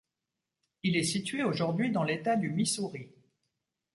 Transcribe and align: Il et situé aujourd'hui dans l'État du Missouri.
Il 0.81 0.97
et 0.97 1.03
situé 1.03 1.43
aujourd'hui 1.43 1.91
dans 1.91 2.01
l'État 2.01 2.35
du 2.35 2.49
Missouri. 2.49 3.11